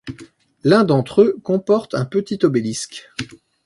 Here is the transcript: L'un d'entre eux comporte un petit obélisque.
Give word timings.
L'un 0.63 0.83
d'entre 0.83 1.21
eux 1.21 1.39
comporte 1.43 1.93
un 1.93 2.05
petit 2.05 2.39
obélisque. 2.41 3.07